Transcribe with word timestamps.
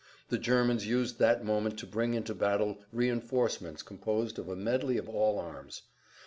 The 0.29 0.39
Germans 0.39 0.87
used 0.87 1.19
that 1.19 1.45
moment 1.45 1.77
to 1.77 1.85
bring 1.85 2.15
into 2.15 2.33
battle 2.33 2.79
reinforcements 2.91 3.83
composed 3.83 4.39
of 4.39 4.49
a 4.49 4.55
medley 4.55 4.97
of 4.97 5.07
all 5.07 5.37
arms. 5.37 5.83